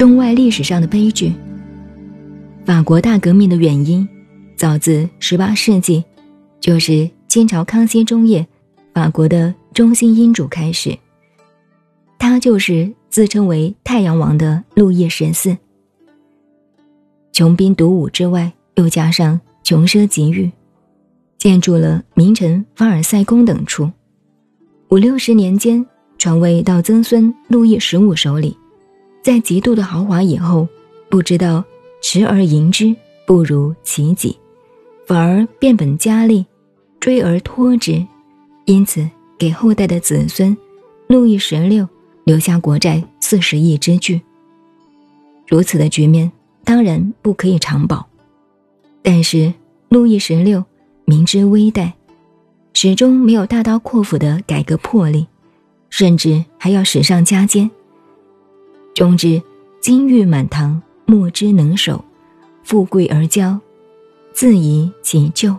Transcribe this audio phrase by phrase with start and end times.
[0.00, 1.30] 中外历史上的悲剧。
[2.64, 4.08] 法国大革命的原因，
[4.56, 6.02] 早自十八世纪，
[6.58, 8.46] 就是清朝康熙中叶，
[8.94, 10.98] 法国的中心英主开始。
[12.18, 15.54] 他就是自称为太阳王的路易十四。
[17.30, 20.50] 穷兵黩武之外，又加上穷奢极欲，
[21.36, 23.90] 建筑了名城凡尔赛宫等处。
[24.88, 28.56] 五六十年间，传位到曾孙路易十五手里，
[29.22, 30.66] 在极度的豪华以后，
[31.08, 31.64] 不知道
[32.00, 32.94] 持而盈之
[33.26, 34.38] 不如其己，
[35.06, 36.44] 反而变本加厉，
[36.98, 38.04] 追而脱之，
[38.64, 40.56] 因此给后代的子孙
[41.06, 41.88] 路易十六
[42.24, 44.20] 留下国债四十亿之巨。
[45.48, 46.30] 如此的局面。
[46.62, 48.06] 当然不可以长保，
[49.02, 49.52] 但是
[49.88, 50.62] 路易十六
[51.06, 51.90] 明知危殆，
[52.74, 55.26] 始终没有大刀阔斧的改革魄力，
[55.88, 57.68] 甚至还要史上加奸。
[58.94, 59.42] 终之
[59.80, 61.96] 金玉满堂，莫之能守；
[62.62, 63.58] 富贵而骄，
[64.32, 65.56] 自遗其咎。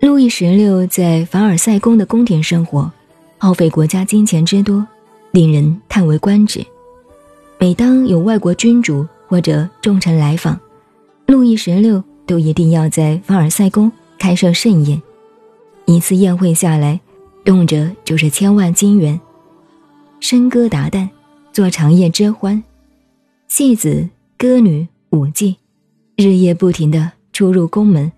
[0.00, 2.90] 路易十六在凡尔赛宫的宫廷生活，
[3.38, 4.86] 耗费国家金钱之多，
[5.30, 6.64] 令人叹为观止。
[7.58, 10.58] 每当有外国君主或者重臣来访，
[11.26, 15.00] 路易十六都一定要在凡尔赛宫开设盛宴。
[15.84, 16.98] 一次宴会下来，
[17.44, 19.20] 动辄就是千万金元，
[20.20, 21.08] 笙歌达旦，
[21.50, 22.62] 做长夜之欢，
[23.48, 25.56] 戏子、歌女、舞伎，
[26.14, 28.12] 日夜不停地出入宫门，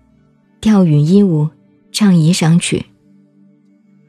[0.59, 1.47] 跳舞衣舞，
[1.93, 2.85] 唱仪赏曲。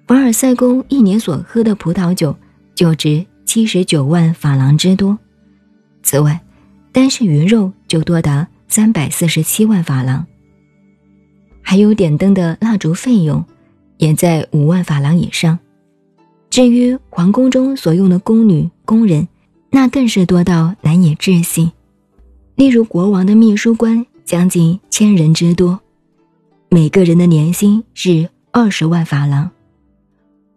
[0.09, 2.37] 凡尔赛宫一年所喝的葡萄酒，
[2.75, 5.17] 就值七十九万法郎之多。
[6.03, 6.39] 此外，
[6.91, 10.27] 单是鱼肉就多达三百四十七万法郎，
[11.63, 13.43] 还有点灯的蜡烛费用，
[13.99, 15.57] 也在五万法郎以上。
[16.55, 19.27] 至于皇宫中所用的宫女、宫人，
[19.71, 21.73] 那更是多到难以置信。
[22.55, 25.81] 例如国王的秘书官将近千人之多，
[26.69, 29.51] 每个人的年薪是二十万法郎；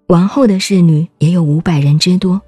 [0.05, 2.39] 王后的侍女也有五百人之多，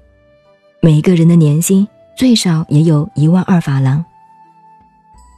[0.80, 1.84] 每个人的年薪。
[2.16, 4.04] 最少也有一万二法郎。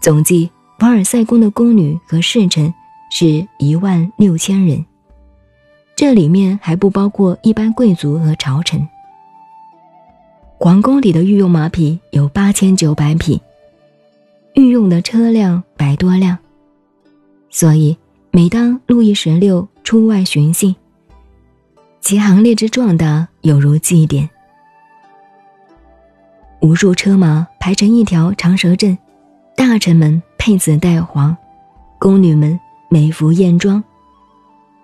[0.03, 2.75] 总计，凡尔赛宫的宫女和侍臣
[3.11, 4.85] 是一万六千人，
[5.95, 8.89] 这里面还不包括一般贵族和朝臣。
[10.59, 13.41] 皇宫里的御用马匹有八千九百匹，
[14.55, 16.39] 御用的车辆百多辆。
[17.51, 17.97] 所以，
[18.31, 20.75] 每当路易十六出外巡幸，
[22.01, 24.29] 其行列之壮大，有如祭典。
[26.61, 28.97] 无数车马排成一条长蛇阵，
[29.57, 31.37] 大臣们佩紫戴黄，
[31.99, 33.83] 宫女们美服艳妆，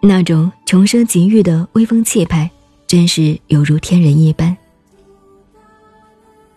[0.00, 2.50] 那种穷奢极欲的威风气派，
[2.86, 4.56] 真是有如天人一般。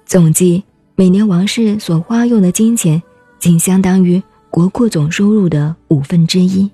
[0.06, 0.64] 总计
[0.96, 3.02] 每年王室所花用的金钱，
[3.40, 6.70] 仅相当于国库总收入的五分之一。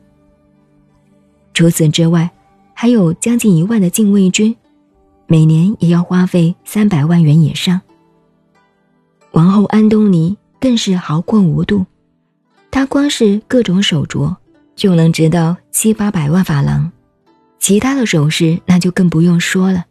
[1.54, 2.30] 除此之外，
[2.74, 4.56] 还有将近一万的禁卫军，
[5.26, 7.80] 每年也要花费三百万元以上。
[9.32, 11.86] 王后安东尼更是豪阔无度，
[12.70, 14.36] 她光是各种手镯
[14.78, 16.90] 就能值到七八百万法郎，
[17.60, 19.84] 其他的首饰那就更不用说了。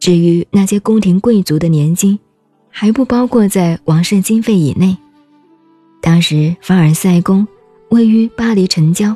[0.00, 2.18] 至于那些宫廷贵族的年金，
[2.70, 4.96] 还不包括在王室经费以内。
[6.00, 7.46] 当时凡尔赛宫
[7.90, 9.14] 位于巴黎城郊，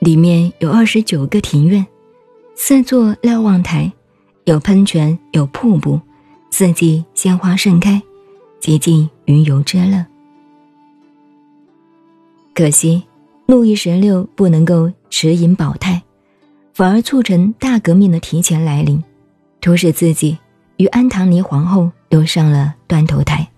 [0.00, 1.86] 里面有二十九个庭院，
[2.54, 3.90] 四座瞭望台，
[4.44, 6.00] 有喷泉，有瀑布，
[6.50, 8.02] 四季鲜花盛开。
[8.60, 10.04] 极尽云游之乐。
[12.52, 13.04] 可惜，
[13.48, 16.02] 路易十六不能够持盈保泰，
[16.74, 19.02] 反而促成大革命的提前来临，
[19.58, 20.36] 迫使自己
[20.76, 23.48] 与安唐尼皇后都上了断头台。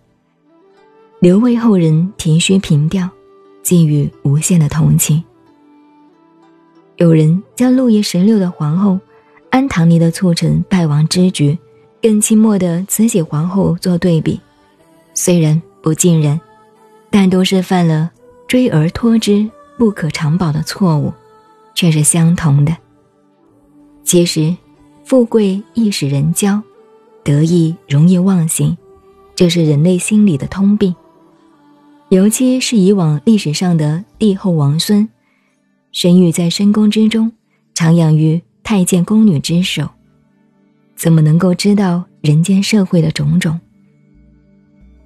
[1.19, 3.11] 留为后人提须凭吊，
[3.65, 5.21] 寄予无限的同情。
[6.99, 8.97] 有人将路易十六的皇后
[9.51, 11.59] 安唐尼的促成败亡之局，
[12.01, 14.39] 跟清末的慈禧皇后做对比。
[15.15, 16.41] 虽然不尽人，
[17.11, 18.09] 但都是犯了
[18.47, 21.11] 追而脱之、不可长保的错误，
[21.75, 22.77] 却是相同的。
[24.05, 24.55] 其实，
[25.07, 26.61] 富贵易使人骄，
[27.25, 28.77] 得意容易忘形，
[29.35, 30.95] 这是人类心理的通病。
[32.11, 35.09] 尤其是以往历史上的帝后王孙，
[35.93, 37.33] 生育在深宫之中，
[37.75, 39.89] 徜徉于太监宫女之手，
[40.95, 43.59] 怎么能够知道人间社会的种种？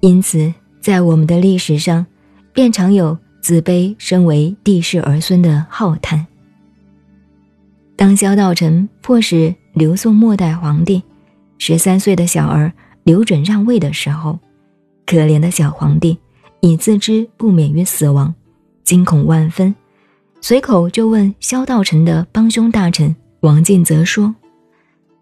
[0.01, 2.05] 因此，在我们的历史上，
[2.51, 6.25] 便常有自卑身为帝室儿孙的浩叹。
[7.95, 10.99] 当萧道成迫使刘宋末代皇帝
[11.59, 14.39] 十三岁的小儿刘准让位的时候，
[15.05, 16.17] 可怜的小皇帝
[16.61, 18.33] 已自知不免于死亡，
[18.83, 19.75] 惊恐万分，
[20.41, 24.33] 随口就问萧道成的帮凶大臣王进则说：“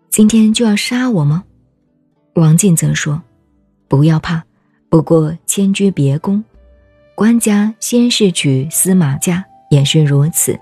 [0.10, 1.44] 今天就要杀我吗？”
[2.36, 3.22] 王进则说
[3.90, 4.42] ：“不要怕，
[4.88, 6.42] 不过迁居别宫，
[7.16, 10.60] 官家先是娶司马家，也是如此。”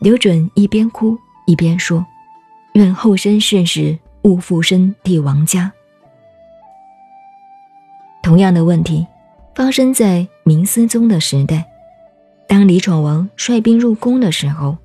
[0.00, 2.06] 刘准一边哭一边说
[2.74, 5.72] ：“愿后生世事勿复生帝王家。”
[8.22, 9.06] 同样的问题
[9.54, 11.66] 发生在明思宗的时代，
[12.46, 14.76] 当李闯王率兵入宫的时候，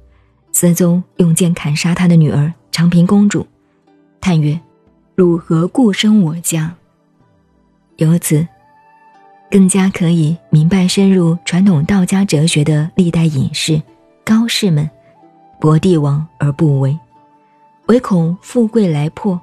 [0.51, 3.45] 思宗用剑砍杀他的女儿长平公主，
[4.19, 4.59] 叹曰
[5.13, 6.75] ：“汝何故生我家？”
[7.97, 8.47] 由此，
[9.53, 13.79] 更加可以明白深入传统道家哲学的历代隐士、
[14.25, 14.89] 高士们。
[15.59, 16.97] 博帝王而不为，
[17.85, 19.39] 唯恐富贵来破，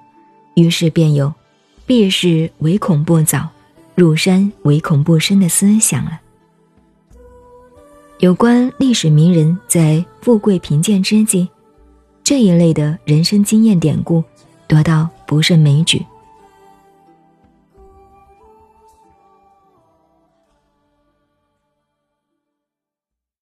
[0.55, 1.33] 于是便有
[1.87, 3.49] “避世唯恐不早，
[3.95, 6.21] 入山唯恐不深”的思想了。
[8.19, 11.49] 有关历史名人在富贵贫贱之际，
[12.25, 14.25] 这一类的人生经验典故，
[14.67, 16.05] 多到不胜枚举。